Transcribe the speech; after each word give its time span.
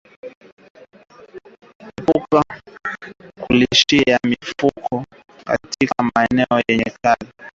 Epuka 1.83 2.43
kulishia 3.41 4.19
mifugo 4.27 5.05
katika 5.45 5.93
maeneo 6.15 6.63
yenye 6.67 6.83
inzi 6.83 6.97
wengi 7.07 7.33